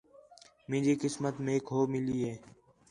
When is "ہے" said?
2.25-2.35